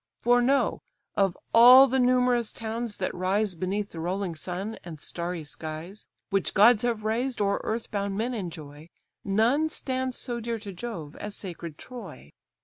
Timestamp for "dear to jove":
10.39-11.15